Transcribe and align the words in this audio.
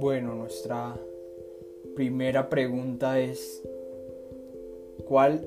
Bueno, 0.00 0.34
nuestra 0.34 0.96
primera 1.94 2.48
pregunta 2.48 3.20
es, 3.20 3.62
¿cuál 5.06 5.46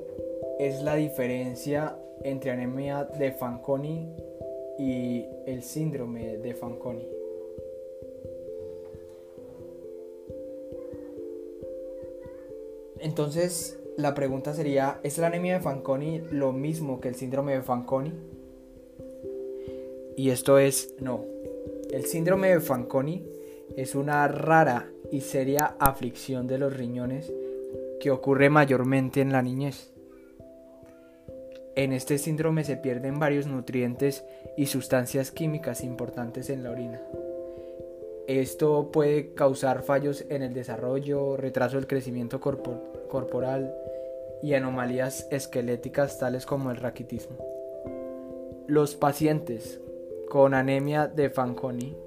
es 0.60 0.84
la 0.84 0.94
diferencia 0.94 1.98
entre 2.22 2.52
anemia 2.52 3.04
de 3.04 3.32
Fanconi 3.32 4.08
y 4.78 5.26
el 5.48 5.64
síndrome 5.64 6.38
de 6.38 6.54
Fanconi? 6.54 7.08
Entonces, 13.00 13.80
la 13.98 14.14
pregunta 14.14 14.54
sería, 14.54 15.00
¿es 15.02 15.18
la 15.18 15.28
anemia 15.28 15.56
de 15.56 15.62
Fanconi 15.62 16.22
lo 16.30 16.52
mismo 16.52 17.02
que 17.02 17.08
el 17.08 17.16
síndrome 17.16 17.56
de 17.56 17.64
Fanconi? 17.64 18.14
Y 20.16 20.30
esto 20.30 20.60
es 20.60 20.94
no. 21.00 21.26
El 21.90 22.06
síndrome 22.06 22.50
de 22.50 22.60
Fanconi 22.60 23.34
es 23.76 23.96
una 23.96 24.28
rara 24.28 24.90
y 25.12 25.22
seria 25.22 25.76
aflicción 25.80 26.48
de 26.48 26.58
los 26.58 26.76
riñones 26.76 27.32
que 28.00 28.12
ocurre 28.12 28.50
mayormente 28.50 29.22
en 29.22 29.32
la 29.32 29.42
niñez. 29.42 29.92
En 31.76 31.92
este 31.92 32.18
síndrome 32.18 32.64
se 32.64 32.78
pierden 32.78 33.20
varios 33.20 33.48
nutrientes 33.48 34.24
y 34.58 34.68
sustancias 34.68 35.32
químicas 35.32 35.84
importantes 35.84 36.50
en 36.50 36.64
la 36.64 36.72
orina. 36.72 37.02
Esto 38.28 38.92
puede 38.92 39.34
causar 39.34 39.82
fallos 39.84 40.24
en 40.30 40.44
el 40.44 40.54
desarrollo, 40.54 41.36
retraso 41.36 41.78
del 41.78 41.88
crecimiento 41.88 42.40
corporal 42.40 43.76
y 44.42 44.54
anomalías 44.54 45.28
esqueléticas 45.32 46.20
tales 46.20 46.46
como 46.46 46.70
el 46.70 46.78
raquitismo. 46.78 47.38
Los 48.68 48.96
pacientes 48.96 49.82
con 50.30 50.54
anemia 50.54 51.08
de 51.08 51.30
Fanconi 51.30 51.98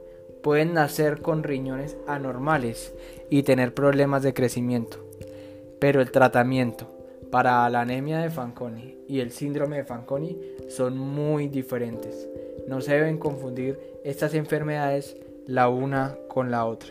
pueden 0.46 0.74
nacer 0.74 1.22
con 1.22 1.42
riñones 1.42 1.96
anormales 2.06 2.94
y 3.30 3.42
tener 3.42 3.74
problemas 3.74 4.22
de 4.22 4.32
crecimiento. 4.32 5.04
Pero 5.80 6.00
el 6.00 6.12
tratamiento 6.12 6.86
para 7.32 7.68
la 7.68 7.80
anemia 7.80 8.20
de 8.20 8.30
Fanconi 8.30 8.96
y 9.08 9.18
el 9.18 9.32
síndrome 9.32 9.78
de 9.78 9.84
Fanconi 9.84 10.38
son 10.68 10.98
muy 10.98 11.48
diferentes. 11.48 12.28
No 12.68 12.80
se 12.80 12.94
deben 12.94 13.18
confundir 13.18 13.80
estas 14.04 14.34
enfermedades 14.34 15.16
la 15.48 15.68
una 15.68 16.16
con 16.28 16.52
la 16.52 16.64
otra. 16.64 16.90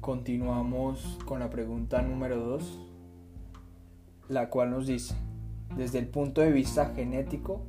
Continuamos 0.00 1.18
con 1.26 1.40
la 1.40 1.50
pregunta 1.50 2.00
número 2.00 2.38
2 2.38 2.89
la 4.30 4.48
cual 4.48 4.70
nos 4.70 4.86
dice, 4.86 5.14
desde 5.76 5.98
el 5.98 6.06
punto 6.06 6.40
de 6.40 6.52
vista 6.52 6.92
genético, 6.94 7.66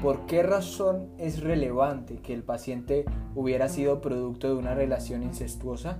¿por 0.00 0.26
qué 0.26 0.42
razón 0.42 1.08
es 1.18 1.42
relevante 1.42 2.18
que 2.18 2.34
el 2.34 2.42
paciente 2.42 3.06
hubiera 3.34 3.68
sido 3.68 4.00
producto 4.00 4.48
de 4.48 4.54
una 4.54 4.74
relación 4.74 5.22
incestuosa? 5.22 5.98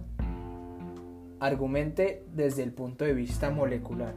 Argumente 1.40 2.26
desde 2.32 2.62
el 2.62 2.72
punto 2.72 3.04
de 3.04 3.14
vista 3.14 3.50
molecular. 3.50 4.14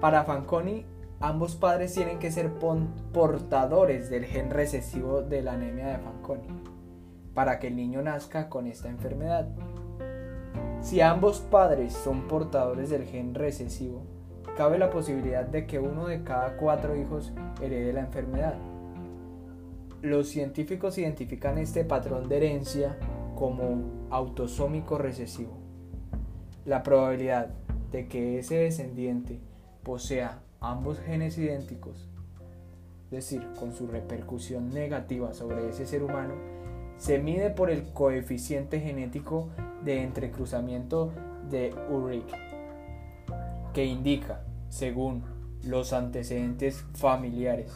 Para 0.00 0.24
Fanconi, 0.24 0.86
ambos 1.20 1.56
padres 1.56 1.94
tienen 1.94 2.20
que 2.20 2.30
ser 2.30 2.52
portadores 3.12 4.08
del 4.08 4.24
gen 4.24 4.50
recesivo 4.50 5.22
de 5.22 5.42
la 5.42 5.54
anemia 5.54 5.88
de 5.88 5.98
Fanconi 5.98 6.48
para 7.34 7.58
que 7.58 7.66
el 7.66 7.76
niño 7.76 8.00
nazca 8.00 8.48
con 8.48 8.66
esta 8.66 8.88
enfermedad. 8.88 9.46
Si 10.86 11.00
ambos 11.00 11.40
padres 11.40 11.92
son 11.94 12.28
portadores 12.28 12.90
del 12.90 13.06
gen 13.06 13.34
recesivo, 13.34 14.04
cabe 14.56 14.78
la 14.78 14.88
posibilidad 14.88 15.44
de 15.44 15.66
que 15.66 15.80
uno 15.80 16.06
de 16.06 16.22
cada 16.22 16.56
cuatro 16.58 16.94
hijos 16.94 17.32
herede 17.60 17.92
la 17.92 18.02
enfermedad. 18.02 18.54
Los 20.00 20.28
científicos 20.28 20.96
identifican 20.96 21.58
este 21.58 21.84
patrón 21.84 22.28
de 22.28 22.36
herencia 22.36 22.96
como 23.34 24.06
autosómico 24.10 24.96
recesivo. 24.96 25.58
La 26.64 26.84
probabilidad 26.84 27.48
de 27.90 28.06
que 28.06 28.38
ese 28.38 28.54
descendiente 28.58 29.40
posea 29.82 30.38
ambos 30.60 31.00
genes 31.00 31.36
idénticos, 31.36 32.08
es 33.06 33.10
decir, 33.10 33.44
con 33.58 33.72
su 33.72 33.88
repercusión 33.88 34.70
negativa 34.70 35.32
sobre 35.32 35.68
ese 35.68 35.84
ser 35.84 36.04
humano, 36.04 36.34
se 36.98 37.18
mide 37.18 37.50
por 37.50 37.70
el 37.70 37.92
coeficiente 37.92 38.80
genético 38.80 39.48
de 39.84 40.02
entrecruzamiento 40.02 41.12
de 41.50 41.74
Ulrich, 41.90 42.32
que 43.72 43.84
indica, 43.84 44.40
según 44.68 45.24
los 45.62 45.92
antecedentes 45.92 46.84
familiares, 46.94 47.72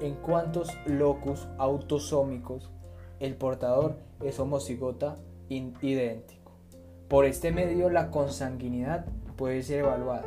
en 0.00 0.14
cuántos 0.14 0.68
locus 0.86 1.48
autosómicos 1.58 2.70
el 3.20 3.36
portador 3.36 3.96
es 4.20 4.40
homocigota 4.40 5.16
idéntico. 5.48 6.52
Por 7.08 7.24
este 7.24 7.52
medio 7.52 7.90
la 7.90 8.10
consanguinidad 8.10 9.04
puede 9.36 9.62
ser 9.62 9.80
evaluada. 9.80 10.24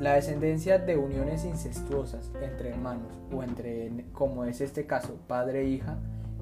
La 0.00 0.14
descendencia 0.14 0.78
de 0.78 0.96
uniones 0.96 1.44
incestuosas 1.44 2.30
entre 2.40 2.70
hermanos 2.70 3.20
o 3.32 3.42
entre, 3.42 4.06
como 4.12 4.44
es 4.44 4.60
este 4.60 4.86
caso, 4.86 5.18
padre 5.26 5.62
e 5.62 5.68
hija, 5.68 5.98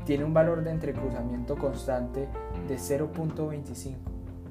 tiene 0.07 0.25
un 0.25 0.33
valor 0.33 0.63
de 0.63 0.71
entrecruzamiento 0.71 1.57
constante 1.57 2.29
de 2.69 2.77
0.25, 2.77 3.97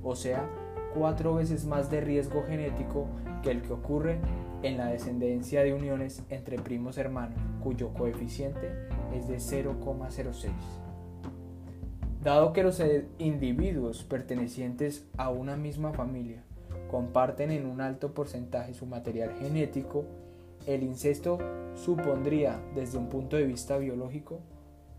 o 0.03 0.15
sea, 0.15 0.47
cuatro 0.93 1.33
veces 1.35 1.65
más 1.65 1.89
de 1.89 2.01
riesgo 2.01 2.43
genético 2.43 3.07
que 3.41 3.51
el 3.51 3.61
que 3.61 3.71
ocurre 3.73 4.19
en 4.63 4.77
la 4.77 4.87
descendencia 4.87 5.63
de 5.63 5.73
uniones 5.73 6.23
entre 6.29 6.59
primos 6.59 6.97
hermanos, 6.97 7.39
cuyo 7.63 7.93
coeficiente 7.93 8.69
es 9.15 9.27
de 9.29 9.37
0,06. 9.37 10.51
Dado 12.21 12.51
que 12.51 12.63
los 12.63 12.81
individuos 13.17 14.03
pertenecientes 14.03 15.07
a 15.15 15.29
una 15.29 15.55
misma 15.55 15.93
familia 15.93 16.43
comparten 16.91 17.51
en 17.51 17.65
un 17.65 17.79
alto 17.79 18.13
porcentaje 18.13 18.73
su 18.73 18.85
material 18.87 19.31
genético, 19.39 20.05
el 20.67 20.83
incesto 20.83 21.37
supondría, 21.75 22.59
desde 22.73 22.97
un 22.97 23.07
punto 23.07 23.37
de 23.37 23.45
vista 23.45 23.77
biológico, 23.77 24.41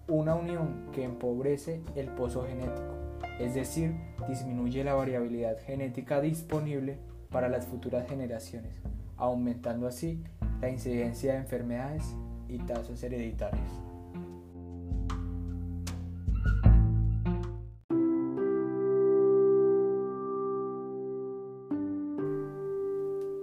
una 0.09 0.34
unión 0.34 0.87
que 0.93 1.05
empobrece 1.05 1.83
el 1.97 2.09
pozo 2.09 2.47
genético, 2.47 2.94
es 3.41 3.55
decir, 3.55 3.94
disminuye 4.28 4.84
la 4.84 4.94
variabilidad 4.94 5.59
genética 5.61 6.21
disponible 6.21 6.99
para 7.31 7.49
las 7.49 7.67
futuras 7.67 8.09
generaciones, 8.09 8.81
aumentando 9.17 9.87
así 9.89 10.22
la 10.61 10.71
incidencia 10.71 11.33
de 11.33 11.39
enfermedades 11.39 12.05
y 12.49 12.59
tasas 12.59 13.03
hereditarias. 13.03 13.69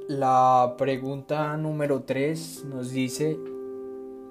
La 0.07 0.75
pregunta 0.78 1.57
número 1.57 2.03
3 2.03 2.66
nos 2.69 2.91
dice, 2.91 3.38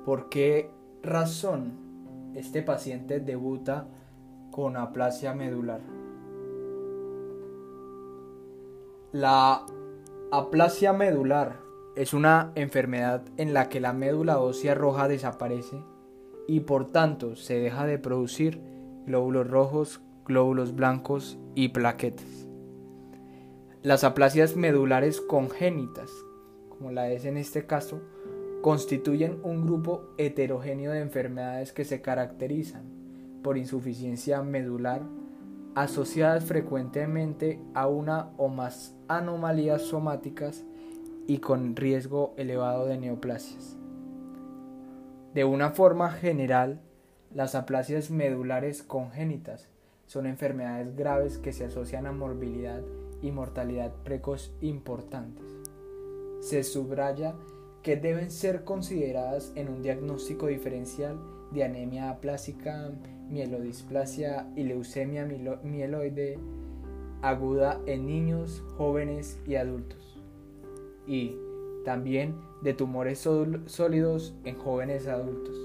¿por 0.07 0.29
qué 0.31 0.71
razón 1.03 1.82
este 2.35 2.63
paciente 2.63 3.21
debuta 3.21 3.87
con 4.51 4.77
aplasia 4.77 5.35
medular. 5.35 5.81
La 9.13 9.67
aplasia 10.31 10.93
medular 10.93 11.61
es 11.97 12.15
una 12.15 12.53
enfermedad 12.55 13.23
en 13.37 13.53
la 13.53 13.69
que 13.69 13.81
la 13.81 13.93
médula 13.93 14.39
ósea 14.39 14.75
roja 14.75 15.09
desaparece 15.09 15.83
y 16.49 16.61
por 16.61 16.91
tanto 16.91 17.37
se 17.37 17.59
deja 17.59 17.87
de 17.87 17.99
producir 17.99 18.61
glóbulos 19.07 19.49
rojos, 19.49 20.01
glóbulos 20.25 20.75
blancos 20.75 21.39
y 21.55 21.69
plaquetas. 21.69 22.49
Las 23.83 24.05
aplasias 24.05 24.57
medulares 24.57 25.21
congénitas, 25.21 26.11
como 26.69 26.93
la 26.93 27.11
es 27.11 27.25
en 27.25 27.37
este 27.37 27.67
caso, 27.67 28.01
constituyen 28.63 29.41
un 29.43 29.67
grupo 29.67 30.05
heterogéneo 30.19 30.93
de 30.93 31.01
enfermedades 31.01 31.73
que 31.73 31.85
se 31.85 32.01
caracterizan 32.01 32.85
por 33.43 33.59
insuficiencia 33.59 34.41
medular 34.43 35.03
asociadas 35.75 36.45
frecuentemente 36.45 37.61
a 37.75 37.89
una 37.89 38.31
o 38.37 38.49
más 38.49 38.95
anomalías 39.09 39.83
somáticas 39.83 40.65
y 41.27 41.39
con 41.39 41.77
riesgo 41.77 42.35
elevado 42.37 42.87
de 42.87 42.99
neoplasias. 42.99 43.77
De 45.35 45.45
una 45.45 45.71
forma 45.71 46.11
general, 46.11 46.81
las 47.35 47.55
aplasias 47.55 48.11
medulares 48.11 48.83
congénitas 48.83 49.71
son 50.07 50.27
enfermedades 50.27 50.95
graves 50.95 51.39
que 51.39 51.53
se 51.53 51.65
asocian 51.65 52.07
a 52.07 52.13
morbilidad 52.13 52.83
y 53.23 53.31
mortalidad 53.31 53.93
precoz 54.05 54.53
importantes. 54.61 55.47
Se 56.41 56.65
subraya 56.65 57.35
que 57.83 57.97
deben 57.97 58.31
ser 58.31 58.65
consideradas 58.65 59.53
en 59.57 59.69
un 59.69 59.83
diagnóstico 59.83 60.47
diferencial 60.47 61.19
de 61.51 61.65
anemia 61.65 62.11
aplásica, 62.11 62.93
mielodisplasia 63.29 64.49
y 64.57 64.65
leucemia 64.65 65.27
mieloide 65.27 66.39
aguda 67.23 67.81
en 67.87 68.07
niños, 68.07 68.63
jóvenes 68.77 69.39
y 69.47 69.57
adultos. 69.57 70.21
Y 71.07 71.37
también 71.85 72.37
de 72.63 72.75
tumores 72.75 73.19
sólidos 73.19 74.35
en 74.45 74.57
jóvenes 74.57 75.07
adultos. 75.09 75.57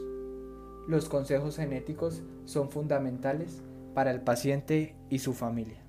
Los 0.87 1.09
consejos 1.09 1.57
genéticos 1.57 2.23
son 2.45 2.69
fundamentales 2.69 3.61
para 3.93 4.11
el 4.11 4.21
paciente 4.21 4.95
y 5.09 5.19
su 5.19 5.33
familia. 5.33 5.86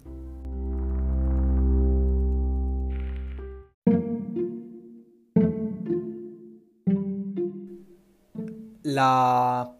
La 8.99 9.71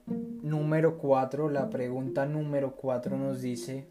número 0.45 0.97
4, 0.97 1.51
la 1.51 1.69
pregunta 1.71 2.25
número 2.25 2.77
4 2.77 3.17
nos 3.17 3.43
dice, 3.43 3.89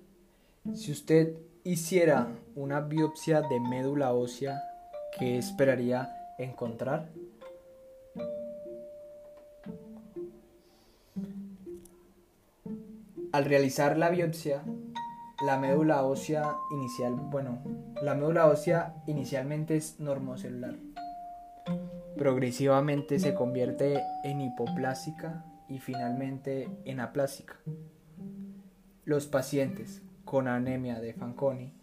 si 0.74 0.94
usted 0.94 1.36
hiciera 1.66 2.30
una 2.56 2.80
biopsia 2.80 3.42
de 3.42 3.60
médula 3.60 4.14
ósea, 4.14 4.64
¿qué 5.20 5.38
esperaría 5.38 6.16
encontrar? 6.40 7.10
Al 13.34 13.44
realizar 13.44 13.98
la 13.98 14.10
biopsia, 14.10 14.64
la 15.46 15.58
médula 15.58 16.04
ósea 16.04 16.56
inicial, 16.72 17.16
bueno, 17.16 17.58
la 18.02 18.16
médula 18.16 18.48
ósea 18.48 18.96
inicialmente 19.08 19.76
es 19.76 20.00
normocelular. 20.00 20.87
Progresivamente 22.18 23.20
se 23.20 23.36
convierte 23.36 24.02
en 24.24 24.42
hipoplásica 24.42 25.46
y 25.70 25.78
finalmente 25.78 26.68
en 26.86 27.00
aplásica. 27.00 27.58
Los 29.06 29.28
pacientes 29.28 30.02
con 30.26 30.48
anemia 30.48 31.00
de 31.00 31.14
Fanconi 31.14 31.74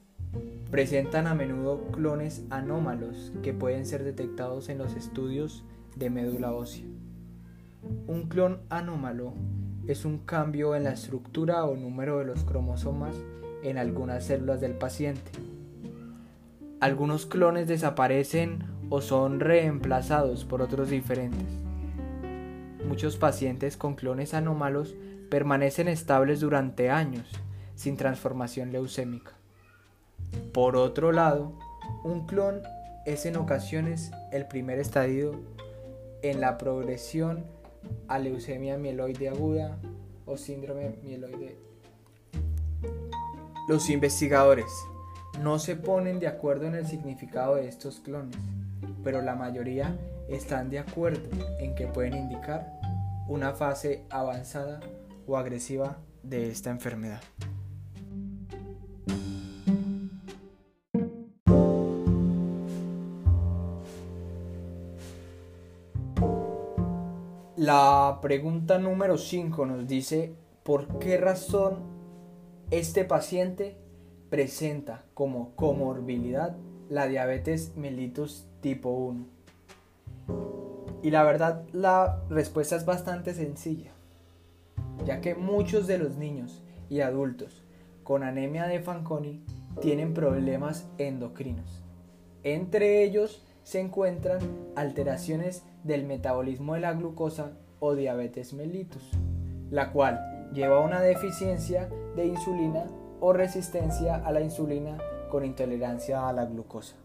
presentan 0.73 1.29
a 1.29 1.35
menudo 1.35 1.87
clones 1.93 2.45
anómalos 2.51 3.33
que 3.45 3.53
pueden 3.53 3.87
ser 3.87 4.03
detectados 4.03 4.69
en 4.69 4.79
los 4.79 4.95
estudios 4.97 5.65
de 5.95 6.11
médula 6.11 6.53
ósea. 6.53 6.85
Un 8.09 8.29
clon 8.29 8.61
anómalo 8.71 9.35
es 9.87 10.05
un 10.05 10.19
cambio 10.19 10.75
en 10.75 10.83
la 10.83 10.95
estructura 10.95 11.65
o 11.65 11.77
número 11.77 12.19
de 12.19 12.25
los 12.25 12.43
cromosomas 12.43 13.15
en 13.63 13.79
algunas 13.79 14.25
células 14.25 14.61
del 14.61 14.73
paciente. 14.73 15.31
Algunos 16.81 17.25
clones 17.25 17.69
desaparecen 17.69 18.74
o 18.91 19.01
son 19.01 19.41
reemplazados 19.41 20.45
por 20.45 20.63
otros 20.63 20.91
diferentes. 20.91 21.49
Muchos 22.87 23.17
pacientes 23.17 23.77
con 23.77 23.95
clones 23.95 24.35
anómalos 24.35 24.95
permanecen 25.31 25.89
estables 25.89 26.41
durante 26.41 26.91
años 26.91 27.29
sin 27.75 27.97
transformación 27.97 28.73
leucémica. 28.73 29.33
Por 30.53 30.77
otro 30.77 31.13
lado, 31.13 31.53
un 32.05 32.27
clon 32.27 32.63
es 33.07 33.27
en 33.27 33.37
ocasiones 33.37 34.11
el 34.33 34.47
primer 34.47 34.79
estadio 34.79 35.41
en 36.23 36.41
la 36.41 36.57
progresión 36.59 37.45
a 38.09 38.19
leucemia 38.19 38.79
mieloide 38.79 39.29
aguda 39.29 39.77
o 40.27 40.37
síndrome 40.37 40.97
mieloide. 41.03 41.59
Los 43.69 43.91
investigadores 43.91 44.71
no 45.43 45.59
se 45.59 45.77
ponen 45.77 46.21
de 46.21 46.29
acuerdo 46.29 46.67
en 46.67 46.75
el 46.75 46.87
significado 46.87 47.57
de 47.57 47.69
estos 47.69 48.01
clones, 48.01 48.37
pero 49.05 49.23
la 49.23 49.37
mayoría 49.37 49.97
están 50.29 50.71
de 50.71 50.81
acuerdo 50.81 51.29
en 51.61 51.75
que 51.75 51.87
pueden 51.87 52.17
indicar 52.17 52.81
una 53.29 53.53
fase 53.53 54.05
avanzada 54.11 54.81
o 55.27 55.37
agresiva 55.37 55.99
de 56.23 56.49
esta 56.51 56.71
enfermedad. 56.71 57.21
La 67.57 68.19
pregunta 68.21 68.79
número 68.79 69.17
5 69.17 69.65
nos 69.65 69.87
dice, 69.87 70.35
¿por 70.65 70.99
qué 70.99 71.17
razón 71.17 71.79
este 72.71 73.05
paciente 73.05 73.79
presenta 74.29 75.05
como 75.15 75.55
comorbilidad 75.55 76.57
la 76.89 77.07
diabetes 77.07 77.77
mellitus 77.77 78.47
tipo 78.61 78.91
1? 78.91 79.27
Y 81.03 81.11
la 81.11 81.23
verdad, 81.23 81.65
la 81.73 82.23
respuesta 82.31 82.77
es 82.77 82.87
bastante 82.87 83.35
sencilla, 83.35 83.91
ya 85.05 85.21
que 85.21 85.35
muchos 85.35 85.87
de 85.87 85.99
los 85.99 86.17
niños 86.17 86.63
y 86.89 87.01
adultos 87.01 87.63
con 88.05 88.23
anemia 88.23 88.67
de 88.67 88.81
Fanconi 88.81 89.45
tienen 89.81 90.15
problemas 90.15 90.87
endocrinos. 90.99 91.83
Entre 92.43 93.03
ellos 93.03 93.43
se 93.65 93.81
encuentran 93.81 94.41
alteraciones 94.77 95.63
del 95.83 96.05
metabolismo 96.05 96.75
de 96.75 96.81
la 96.81 96.93
glucosa 96.93 97.53
o 97.81 97.95
diabetes 97.95 98.53
mellitus, 98.55 99.11
la 99.71 99.93
cual 99.93 100.51
lleva 100.53 100.77
a 100.77 100.87
una 100.87 101.01
deficiencia 101.01 101.89
de 102.17 102.27
insulina 102.27 102.87
o 103.21 103.33
resistencia 103.33 104.17
a 104.17 104.33
la 104.33 104.41
insulina 104.41 104.99
con 105.29 105.45
intolerancia 105.45 106.29
a 106.29 106.33
la 106.33 106.45
glucosa. 106.45 106.97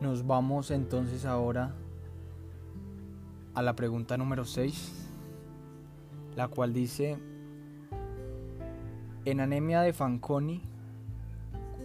Nos 0.00 0.26
vamos 0.26 0.70
entonces 0.70 1.24
ahora 1.24 1.74
a 3.54 3.62
la 3.62 3.74
pregunta 3.76 4.16
número 4.16 4.44
6, 4.44 5.08
la 6.36 6.48
cual 6.48 6.72
dice, 6.72 7.18
en 9.24 9.40
anemia 9.40 9.82
de 9.82 9.92
Fanconi, 9.92 10.62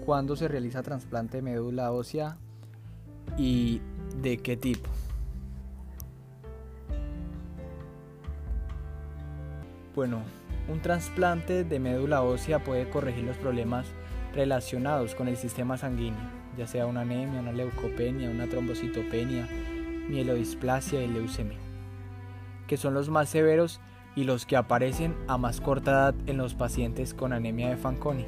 ¿cuándo 0.06 0.36
se 0.36 0.48
realiza 0.48 0.82
trasplante 0.82 1.38
de 1.38 1.44
médula 1.44 1.92
ósea 1.92 2.38
y 3.38 3.82
de 4.22 4.38
qué 4.38 4.56
tipo? 4.56 4.90
Bueno, 9.96 10.22
un 10.70 10.80
trasplante 10.82 11.64
de 11.64 11.80
médula 11.80 12.22
ósea 12.22 12.64
puede 12.64 12.90
corregir 12.90 13.24
los 13.24 13.38
problemas 13.38 13.88
relacionados 14.34 15.16
con 15.16 15.28
el 15.28 15.38
sistema 15.38 15.78
sanguíneo, 15.78 16.20
ya 16.56 16.68
sea 16.68 16.86
una 16.86 17.02
anemia, 17.02 17.40
una 17.40 17.52
leucopenia, 17.52 18.30
una 18.30 18.48
trombocitopenia, 18.48 19.48
mielodisplasia 20.08 21.02
y 21.02 21.08
leucemia, 21.08 21.58
que 22.68 22.78
son 22.78 22.94
los 22.94 23.10
más 23.10 23.30
severos 23.30 23.82
y 24.16 24.24
los 24.24 24.46
que 24.46 24.56
aparecen 24.56 25.16
a 25.28 25.38
más 25.38 25.62
corta 25.62 25.92
edad 25.92 26.16
en 26.28 26.38
los 26.38 26.54
pacientes 26.54 27.14
con 27.14 27.34
anemia 27.34 27.70
de 27.70 27.78
Fanconi. 27.78 28.26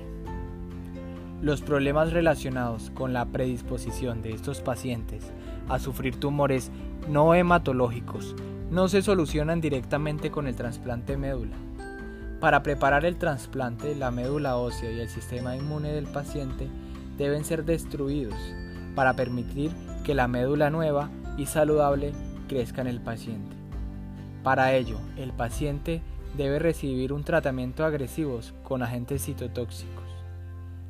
Los 1.41 1.61
problemas 1.61 2.11
relacionados 2.11 2.89
con 2.89 3.13
la 3.13 3.25
predisposición 3.25 4.21
de 4.21 4.33
estos 4.33 4.59
pacientes 4.59 5.31
a 5.69 5.79
sufrir 5.79 6.17
tumores 6.17 6.69
no 7.07 7.33
hematológicos 7.33 8.35
no 8.69 8.89
se 8.89 9.01
solucionan 9.01 9.61
directamente 9.61 10.31
con 10.31 10.47
el 10.47 10.55
trasplante 10.55 11.13
de 11.13 11.17
médula. 11.17 11.55
Para 12.41 12.61
preparar 12.61 13.05
el 13.05 13.17
trasplante, 13.17 13.95
la 13.95 14.11
médula 14.11 14.57
ósea 14.57 14.91
y 14.91 14.99
el 14.99 15.07
sistema 15.07 15.55
inmune 15.55 15.93
del 15.93 16.07
paciente 16.07 16.67
deben 17.17 17.45
ser 17.45 17.63
destruidos 17.63 18.39
para 18.93 19.13
permitir 19.13 19.71
que 20.03 20.15
la 20.15 20.27
médula 20.27 20.69
nueva 20.69 21.09
y 21.37 21.45
saludable 21.45 22.11
crezca 22.49 22.81
en 22.81 22.87
el 22.87 22.99
paciente. 22.99 23.55
Para 24.43 24.73
ello, 24.73 24.97
el 25.15 25.31
paciente 25.31 26.01
debe 26.37 26.59
recibir 26.59 27.13
un 27.13 27.23
tratamiento 27.23 27.85
agresivo 27.85 28.39
con 28.63 28.83
agentes 28.83 29.23
citotóxicos. 29.23 29.98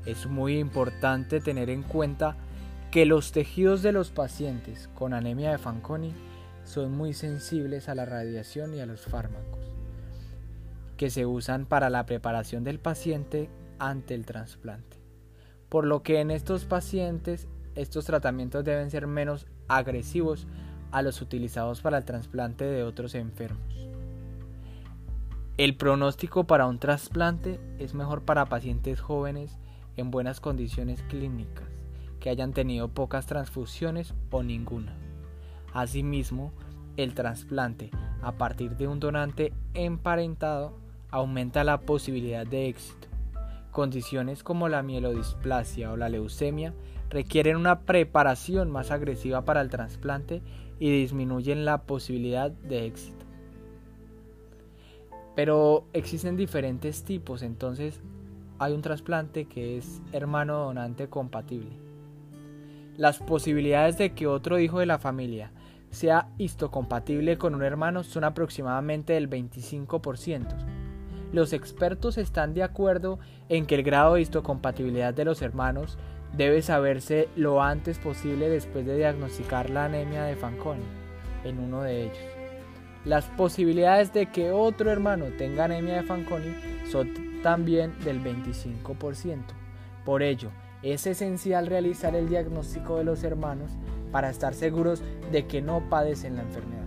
Es 0.05 0.27
muy 0.27 0.57
importante 0.57 1.39
tener 1.41 1.69
en 1.69 1.83
cuenta 1.83 2.37
que 2.91 3.05
los 3.05 3.31
tejidos 3.31 3.81
de 3.81 3.91
los 3.91 4.09
pacientes 4.11 4.89
con 4.95 5.13
anemia 5.13 5.51
de 5.51 5.57
Fanconi 5.57 6.13
son 6.63 6.91
muy 6.91 7.13
sensibles 7.13 7.89
a 7.89 7.95
la 7.95 8.05
radiación 8.05 8.73
y 8.73 8.79
a 8.79 8.85
los 8.85 9.01
fármacos 9.01 9.59
que 10.99 11.09
se 11.09 11.25
usan 11.25 11.65
para 11.65 11.89
la 11.89 12.05
preparación 12.05 12.65
del 12.65 12.77
paciente 12.77 13.49
ante 13.79 14.15
el 14.15 14.25
trasplante. 14.25 14.97
Por 15.69 15.85
lo 15.85 16.03
que 16.03 16.19
en 16.19 16.29
estos 16.29 16.65
pacientes 16.65 17.47
estos 17.75 18.03
tratamientos 18.03 18.65
deben 18.65 18.91
ser 18.91 19.07
menos 19.07 19.47
agresivos 19.69 20.45
a 20.91 21.01
los 21.01 21.21
utilizados 21.21 21.79
para 21.79 21.99
el 21.99 22.03
trasplante 22.03 22.65
de 22.65 22.83
otros 22.83 23.15
enfermos. 23.15 23.87
El 25.55 25.77
pronóstico 25.77 26.43
para 26.43 26.67
un 26.67 26.79
trasplante 26.79 27.61
es 27.79 27.93
mejor 27.93 28.23
para 28.23 28.47
pacientes 28.47 28.99
jóvenes 28.99 29.57
en 29.99 30.11
buenas 30.11 30.39
condiciones 30.39 31.03
clínicas, 31.03 31.67
que 32.19 32.29
hayan 32.29 32.53
tenido 32.53 32.87
pocas 32.89 33.25
transfusiones 33.25 34.13
o 34.31 34.43
ninguna. 34.43 34.95
Asimismo, 35.73 36.51
el 36.97 37.13
trasplante 37.13 37.91
a 38.21 38.33
partir 38.33 38.75
de 38.75 38.87
un 38.87 38.99
donante 38.99 39.53
emparentado 39.73 40.77
aumenta 41.11 41.63
la 41.63 41.81
posibilidad 41.81 42.45
de 42.45 42.67
éxito. 42.67 43.07
Condiciones 43.71 44.43
como 44.43 44.67
la 44.67 44.83
mielodisplasia 44.83 45.91
o 45.91 45.97
la 45.97 46.09
leucemia 46.09 46.73
requieren 47.09 47.55
una 47.55 47.81
preparación 47.81 48.69
más 48.71 48.91
agresiva 48.91 49.45
para 49.45 49.61
el 49.61 49.69
trasplante 49.69 50.41
y 50.79 50.91
disminuyen 50.91 51.65
la 51.65 51.83
posibilidad 51.83 52.51
de 52.51 52.85
éxito. 52.85 53.25
Pero 55.35 55.85
existen 55.93 56.35
diferentes 56.35 57.03
tipos, 57.03 57.43
entonces 57.43 58.01
hay 58.59 58.73
un 58.73 58.81
trasplante 58.81 59.45
que 59.45 59.77
es 59.77 60.01
hermano 60.11 60.57
donante 60.59 61.07
compatible. 61.07 61.71
Las 62.97 63.19
posibilidades 63.19 63.97
de 63.97 64.13
que 64.13 64.27
otro 64.27 64.59
hijo 64.59 64.79
de 64.79 64.85
la 64.85 64.99
familia 64.99 65.51
sea 65.89 66.27
histocompatible 66.37 67.37
con 67.37 67.55
un 67.55 67.63
hermano 67.63 68.03
son 68.03 68.25
aproximadamente 68.25 69.13
del 69.13 69.29
25%. 69.29 70.45
Los 71.31 71.53
expertos 71.53 72.17
están 72.17 72.53
de 72.53 72.63
acuerdo 72.63 73.19
en 73.47 73.65
que 73.65 73.75
el 73.75 73.83
grado 73.83 74.15
de 74.15 74.21
histocompatibilidad 74.21 75.13
de 75.13 75.25
los 75.25 75.41
hermanos 75.41 75.97
debe 76.35 76.61
saberse 76.61 77.29
lo 77.35 77.61
antes 77.63 77.97
posible 77.97 78.49
después 78.49 78.85
de 78.85 78.97
diagnosticar 78.97 79.69
la 79.69 79.85
anemia 79.85 80.23
de 80.23 80.35
Fanconi 80.35 80.83
en 81.45 81.59
uno 81.59 81.83
de 81.83 82.03
ellos. 82.03 82.17
Las 83.05 83.25
posibilidades 83.25 84.11
de 84.11 84.25
que 84.25 84.51
otro 84.51 84.91
hermano 84.91 85.25
tenga 85.37 85.65
anemia 85.65 85.95
de 85.95 86.03
Fanconi 86.03 86.53
son 86.91 87.28
también 87.41 87.93
del 88.03 88.21
25%. 88.23 89.43
Por 90.05 90.23
ello, 90.23 90.49
es 90.81 91.05
esencial 91.07 91.67
realizar 91.67 92.15
el 92.15 92.29
diagnóstico 92.29 92.97
de 92.97 93.03
los 93.03 93.23
hermanos 93.23 93.71
para 94.11 94.29
estar 94.29 94.53
seguros 94.53 95.01
de 95.31 95.45
que 95.45 95.61
no 95.61 95.89
padecen 95.89 96.35
la 96.35 96.43
enfermedad. 96.43 96.79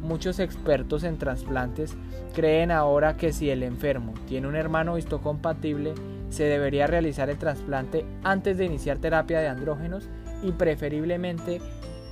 Muchos 0.00 0.38
expertos 0.38 1.04
en 1.04 1.18
trasplantes 1.18 1.96
creen 2.34 2.70
ahora 2.70 3.16
que 3.16 3.32
si 3.32 3.50
el 3.50 3.62
enfermo 3.62 4.14
tiene 4.26 4.46
un 4.46 4.56
hermano 4.56 4.98
histocompatible, 4.98 5.94
se 6.30 6.44
debería 6.44 6.86
realizar 6.86 7.30
el 7.30 7.38
trasplante 7.38 8.04
antes 8.22 8.58
de 8.58 8.66
iniciar 8.66 8.98
terapia 8.98 9.40
de 9.40 9.48
andrógenos 9.48 10.08
y 10.42 10.52
preferiblemente 10.52 11.60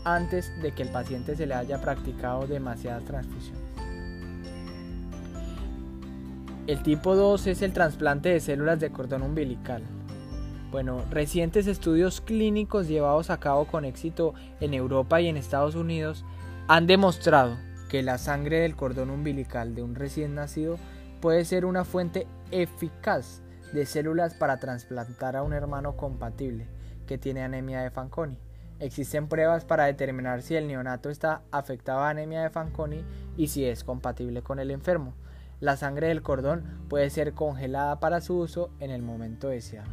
antes 0.05 0.51
de 0.61 0.73
que 0.73 0.83
el 0.83 0.91
paciente 0.91 1.37
se 1.37 1.47
le 1.47 1.55
haya 1.55 1.81
practicado 1.81 2.47
demasiadas 2.47 3.05
transfusiones. 3.05 3.64
El 6.67 6.83
tipo 6.83 7.15
2 7.15 7.47
es 7.49 7.61
el 7.61 7.75
trasplante 7.75 8.31
de 8.31 8.41
células 8.41 8.81
de 8.81 8.91
cordón 8.91 9.23
umbilical. 9.23 9.83
Bueno, 10.71 11.05
recientes 11.11 11.67
estudios 11.67 12.23
clínicos 12.23 12.89
llevados 12.89 13.29
a 13.29 13.39
cabo 13.39 13.67
con 13.67 13.85
éxito 13.85 14.33
en 14.61 14.73
Europa 14.73 15.21
y 15.21 15.29
en 15.29 15.37
Estados 15.37 15.75
Unidos 15.75 16.25
han 16.67 16.87
demostrado 16.87 17.59
que 17.91 18.03
la 18.03 18.17
sangre 18.17 18.61
del 18.61 18.77
cordón 18.77 19.11
umbilical 19.11 19.75
de 19.75 19.83
un 19.83 19.95
recién 19.95 20.35
nacido 20.35 20.79
puede 21.21 21.45
ser 21.45 21.67
una 21.67 21.85
fuente 21.85 22.27
eficaz 22.51 23.43
de 23.75 23.85
células 23.85 24.33
para 24.33 24.59
trasplantar 24.59 25.37
a 25.37 25.43
un 25.43 25.53
hermano 25.53 25.99
compatible 25.99 26.67
que 27.07 27.19
tiene 27.19 27.43
anemia 27.43 27.83
de 27.83 27.91
Fanconi. 27.91 28.39
Existen 28.81 29.29
pruebas 29.29 29.67
para 29.67 29.85
determinar 29.85 30.41
si 30.41 30.57
el 30.57 30.67
neonato 30.67 31.11
está 31.11 31.43
afectado 31.51 32.01
a 32.01 32.09
anemia 32.09 32.41
de 32.41 32.49
Fanconi 32.49 33.05
y 33.37 33.49
si 33.49 33.67
es 33.67 33.85
compatible 33.85 34.41
con 34.41 34.59
el 34.59 34.71
enfermo. 34.71 35.13
La 35.65 35.79
sangre 35.79 36.09
del 36.09 36.21
cordón 36.21 36.63
puede 36.91 37.09
ser 37.09 37.33
congelada 37.33 37.99
para 37.99 38.21
su 38.21 38.37
uso 38.37 38.69
en 38.81 38.91
el 38.91 39.01
momento 39.01 39.49
deseado. 39.49 39.89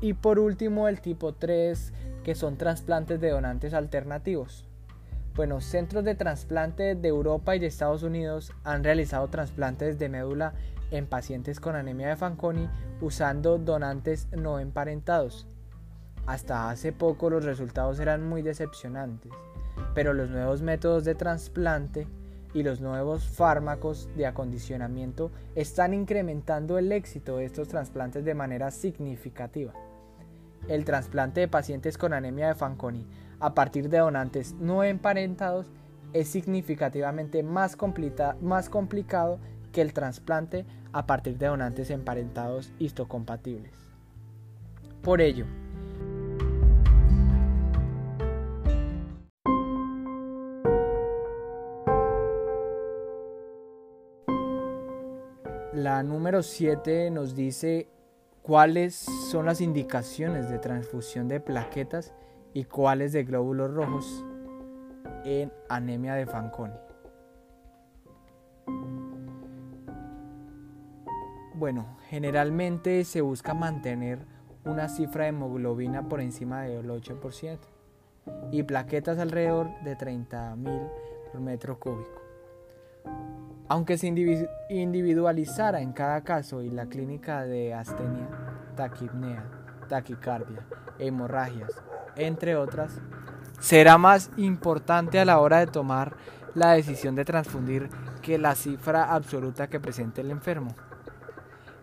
Y 0.00 0.12
por 0.14 0.38
último 0.38 0.86
el 0.86 1.00
tipo 1.00 1.34
3 1.34 1.92
que 2.22 2.36
son 2.36 2.56
trasplantes 2.56 3.20
de 3.20 3.30
donantes 3.30 3.74
alternativos. 3.74 4.64
Bueno, 5.34 5.60
centros 5.60 6.04
de 6.04 6.14
trasplante 6.14 6.94
de 6.94 7.08
Europa 7.08 7.56
y 7.56 7.58
de 7.58 7.66
Estados 7.66 8.04
Unidos 8.04 8.52
han 8.62 8.84
realizado 8.84 9.26
trasplantes 9.26 9.98
de 9.98 10.08
médula 10.08 10.52
en 10.92 11.08
pacientes 11.08 11.58
con 11.58 11.74
anemia 11.74 12.10
de 12.10 12.16
Fanconi 12.16 12.68
usando 13.00 13.58
donantes 13.58 14.28
no 14.30 14.60
emparentados. 14.60 15.48
Hasta 16.26 16.70
hace 16.70 16.92
poco 16.92 17.28
los 17.28 17.44
resultados 17.44 17.98
eran 17.98 18.22
muy 18.22 18.42
decepcionantes, 18.42 19.32
pero 19.96 20.14
los 20.14 20.30
nuevos 20.30 20.62
métodos 20.62 21.04
de 21.04 21.16
trasplante 21.16 22.06
y 22.52 22.62
los 22.62 22.80
nuevos 22.80 23.28
fármacos 23.28 24.08
de 24.16 24.26
acondicionamiento 24.26 25.30
están 25.54 25.94
incrementando 25.94 26.78
el 26.78 26.90
éxito 26.92 27.36
de 27.36 27.44
estos 27.44 27.68
trasplantes 27.68 28.24
de 28.24 28.34
manera 28.34 28.70
significativa. 28.70 29.72
El 30.68 30.84
trasplante 30.84 31.40
de 31.40 31.48
pacientes 31.48 31.96
con 31.96 32.12
anemia 32.12 32.48
de 32.48 32.54
Fanconi 32.54 33.06
a 33.38 33.54
partir 33.54 33.88
de 33.88 33.98
donantes 33.98 34.54
no 34.54 34.84
emparentados 34.84 35.70
es 36.12 36.28
significativamente 36.28 37.42
más, 37.42 37.76
más 38.40 38.68
complicado 38.68 39.38
que 39.72 39.80
el 39.80 39.92
trasplante 39.92 40.66
a 40.92 41.06
partir 41.06 41.38
de 41.38 41.46
donantes 41.46 41.90
emparentados 41.90 42.72
histocompatibles. 42.78 43.72
Por 45.02 45.20
ello, 45.20 45.46
la 55.82 56.02
número 56.02 56.42
7 56.42 57.10
nos 57.10 57.34
dice 57.34 57.88
cuáles 58.42 58.94
son 58.94 59.46
las 59.46 59.62
indicaciones 59.62 60.50
de 60.50 60.58
transfusión 60.58 61.26
de 61.26 61.40
plaquetas 61.40 62.12
y 62.52 62.64
cuáles 62.64 63.12
de 63.12 63.24
glóbulos 63.24 63.72
rojos 63.72 64.24
en 65.24 65.50
anemia 65.70 66.14
de 66.14 66.26
Fanconi. 66.26 66.74
Bueno, 71.54 71.96
generalmente 72.08 73.04
se 73.04 73.22
busca 73.22 73.54
mantener 73.54 74.18
una 74.66 74.86
cifra 74.88 75.24
de 75.24 75.30
hemoglobina 75.30 76.08
por 76.10 76.20
encima 76.20 76.62
del 76.62 76.90
8% 76.90 77.58
y 78.52 78.62
plaquetas 78.64 79.18
alrededor 79.18 79.70
de 79.82 79.96
30.000 79.96 80.90
por 81.32 81.40
metro 81.40 81.80
cúbico. 81.80 82.29
Aunque 83.68 83.98
se 83.98 84.08
individualizara 84.68 85.80
en 85.80 85.92
cada 85.92 86.22
caso 86.22 86.62
y 86.62 86.70
la 86.70 86.86
clínica 86.86 87.44
de 87.44 87.72
astenia, 87.72 88.28
taquipnea, 88.76 89.44
taquicardia, 89.88 90.66
hemorragias, 90.98 91.70
entre 92.16 92.56
otras, 92.56 93.00
será 93.60 93.96
más 93.98 94.30
importante 94.36 95.20
a 95.20 95.24
la 95.24 95.38
hora 95.38 95.58
de 95.58 95.66
tomar 95.66 96.16
la 96.54 96.72
decisión 96.72 97.14
de 97.14 97.24
transfundir 97.24 97.88
que 98.22 98.38
la 98.38 98.54
cifra 98.54 99.14
absoluta 99.14 99.68
que 99.68 99.80
presente 99.80 100.20
el 100.20 100.30
enfermo. 100.30 100.74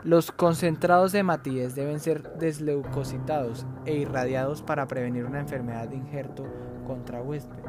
Los 0.04 0.32
concentrados 0.32 1.12
de 1.12 1.20
hematíes 1.20 1.76
deben 1.76 2.00
ser 2.00 2.24
desleucocitados 2.38 3.66
e 3.86 3.96
irradiados 3.96 4.62
para 4.62 4.88
prevenir 4.88 5.26
una 5.26 5.40
enfermedad 5.40 5.88
de 5.88 5.96
injerto 5.96 6.46
contra 6.86 7.22
huésped. 7.22 7.64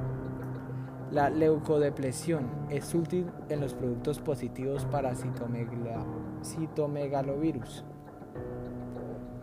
La 1.11 1.31
leucodepresión 1.31 2.47
es 2.69 2.95
útil 2.95 3.31
en 3.49 3.61
los 3.61 3.73
productos 3.73 4.19
positivos 4.19 4.85
para 4.85 5.15
citomegalovirus. 6.43 7.85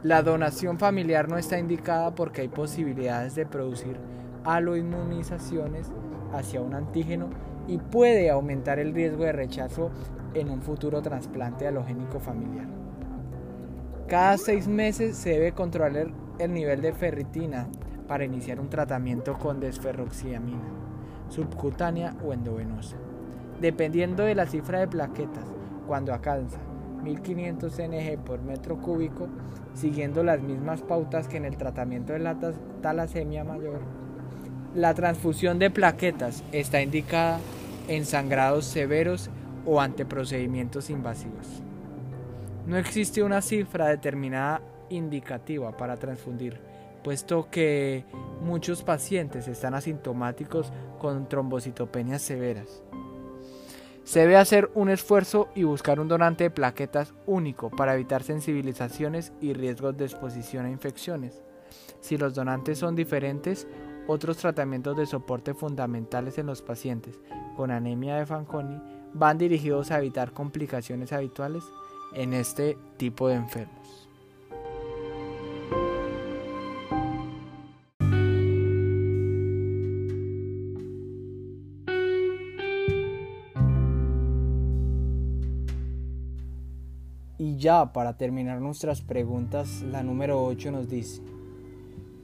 La 0.04 0.22
donación 0.22 0.78
familiar 0.78 1.28
no 1.28 1.40
está 1.40 1.58
indicada 1.58 2.14
porque 2.14 2.42
hay 2.42 2.50
posibilidades 2.50 3.34
de 3.34 3.48
producir 3.48 3.98
aloinmunizaciones 4.44 5.92
hacia 6.32 6.62
un 6.62 6.76
antígeno 6.76 7.30
y 7.68 7.80
puede 7.80 8.30
aumentar 8.30 8.78
el 8.78 8.94
riesgo 8.94 9.24
de 9.24 9.32
rechazo 9.32 9.90
en 10.36 10.52
un 10.52 10.62
futuro 10.62 11.02
trasplante 11.02 11.66
halogénico 11.66 12.20
familiar. 12.20 12.68
Cada 14.08 14.38
seis 14.38 14.68
meses 14.68 15.18
se 15.18 15.32
debe 15.32 15.54
controlar 15.54 16.12
el 16.38 16.54
nivel 16.54 16.84
de 16.84 16.94
ferritina 16.94 17.68
para 18.08 18.26
iniciar 18.26 18.60
un 18.60 18.70
tratamiento 18.70 19.34
con 19.34 19.60
desferroxiamina, 19.60 20.70
subcutánea 21.36 22.16
o 22.24 22.34
endovenosa. 22.34 22.96
Dependiendo 23.60 24.24
de 24.24 24.36
la 24.36 24.48
cifra 24.48 24.80
de 24.80 24.88
plaquetas, 24.88 25.46
cuando 25.88 26.14
alcanza 26.14 26.58
1500 27.04 27.80
NG 27.80 28.18
por 28.26 28.42
metro 28.42 28.82
cúbico, 28.82 29.28
siguiendo 29.74 30.24
las 30.24 30.42
mismas 30.42 30.82
pautas 30.82 31.28
que 31.28 31.38
en 31.38 31.46
el 31.46 31.58
tratamiento 31.58 32.14
de 32.14 32.20
la 32.20 32.38
talasemia 32.82 33.44
mayor, 33.44 33.82
la 34.74 34.94
transfusión 34.94 35.60
de 35.60 35.70
plaquetas 35.70 36.44
está 36.52 36.82
indicada 36.82 37.40
en 37.88 38.06
sangrados 38.06 38.66
severos 38.66 39.30
o 39.66 39.80
ante 39.80 40.06
procedimientos 40.06 40.90
invasivos. 40.90 41.62
No 42.66 42.78
existe 42.78 43.24
una 43.24 43.42
cifra 43.42 43.88
determinada 43.88 44.62
indicativa 44.90 45.76
para 45.76 45.98
transfundir, 45.98 46.60
puesto 47.06 47.50
que 47.52 48.04
muchos 48.42 48.82
pacientes 48.82 49.48
están 49.48 49.76
asintomáticos 49.76 50.74
con 50.98 51.30
trombocitopenias 51.30 52.24
severas. 52.24 52.82
Se 54.04 54.22
debe 54.22 54.38
hacer 54.38 54.72
un 54.74 54.90
esfuerzo 54.90 55.50
y 55.54 55.66
buscar 55.66 56.00
un 56.00 56.08
donante 56.08 56.46
de 56.46 56.50
plaquetas 56.50 57.14
único 57.28 57.70
para 57.70 57.94
evitar 57.94 58.24
sensibilizaciones 58.24 59.34
y 59.40 59.54
riesgos 59.54 59.96
de 59.96 60.06
exposición 60.06 60.66
a 60.66 60.72
infecciones. 60.72 61.44
Si 62.02 62.18
los 62.18 62.34
donantes 62.34 62.80
son 62.80 62.96
diferentes, 62.96 63.68
otros 64.08 64.38
tratamientos 64.38 64.98
de 64.98 65.06
soporte 65.06 65.54
fundamentales 65.54 66.40
en 66.40 66.48
los 66.48 66.64
pacientes 66.64 67.20
con 67.56 67.70
anemia 67.70 68.16
de 68.16 68.26
Fanconi 68.26 68.82
van 69.14 69.38
dirigidos 69.38 69.92
a 69.92 70.00
evitar 70.00 70.32
complicaciones 70.32 71.14
habituales 71.14 71.64
en 72.16 72.34
este 72.34 72.80
tipo 72.98 73.28
de 73.28 73.36
enfermos. 73.36 73.85
Ya 87.66 87.94
para 87.94 88.16
terminar 88.16 88.62
nuestras 88.62 89.02
preguntas, 89.02 89.82
la 89.82 90.04
número 90.04 90.44
8 90.44 90.72
nos 90.72 90.88
dice, 90.88 91.20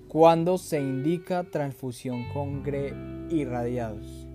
¿cuándo 0.08 0.60
se 0.60 0.80
indica 0.80 1.46
transfusión 1.46 2.30
con 2.32 2.62
GRE 2.62 2.94
irradiados? 3.32 4.28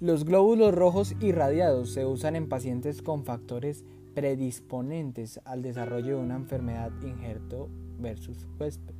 Los 0.00 0.24
glóbulos 0.24 0.74
rojos 0.74 1.14
irradiados 1.20 1.92
se 1.92 2.04
usan 2.04 2.34
en 2.34 2.48
pacientes 2.48 3.00
con 3.00 3.24
factores 3.24 3.84
predisponentes 4.12 5.40
al 5.44 5.62
desarrollo 5.62 6.16
de 6.16 6.24
una 6.24 6.34
enfermedad 6.34 6.90
injerto 7.04 7.68
versus 8.00 8.48
huésped, 8.58 8.96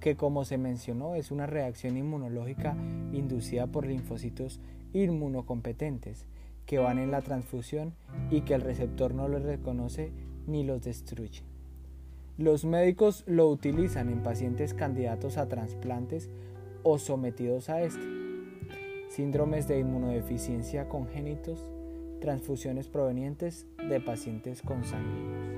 que 0.00 0.16
como 0.16 0.44
se 0.44 0.58
mencionó 0.58 1.14
es 1.14 1.30
una 1.30 1.46
reacción 1.46 1.96
inmunológica 1.96 2.76
inducida 3.12 3.68
por 3.68 3.86
linfocitos 3.86 4.58
inmunocompetentes 4.92 6.26
que 6.66 6.78
van 6.78 6.98
en 6.98 7.10
la 7.10 7.22
transfusión 7.22 7.94
y 8.30 8.42
que 8.42 8.54
el 8.54 8.60
receptor 8.60 9.14
no 9.14 9.28
los 9.28 9.42
reconoce 9.42 10.12
ni 10.46 10.64
los 10.64 10.82
destruye. 10.82 11.42
Los 12.36 12.64
médicos 12.64 13.22
lo 13.26 13.48
utilizan 13.48 14.08
en 14.08 14.22
pacientes 14.22 14.74
candidatos 14.74 15.36
a 15.36 15.48
trasplantes 15.48 16.30
o 16.82 16.98
sometidos 16.98 17.68
a 17.70 17.82
este, 17.82 18.04
síndromes 19.08 19.68
de 19.68 19.78
inmunodeficiencia 19.78 20.88
congénitos, 20.88 21.72
transfusiones 22.20 22.88
provenientes 22.88 23.66
de 23.88 24.00
pacientes 24.00 24.62
consanguíneos. 24.62 25.53